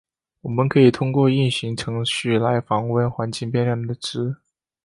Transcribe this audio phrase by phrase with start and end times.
[0.41, 4.35] 我们可以通过运行程序来访问环境变量的值。